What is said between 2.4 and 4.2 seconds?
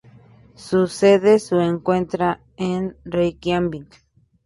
en Reikiavik.